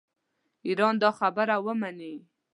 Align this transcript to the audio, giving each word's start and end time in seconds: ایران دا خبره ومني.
ایران 0.67 0.95
دا 1.03 1.09
خبره 1.19 1.55
ومني. 1.65 2.13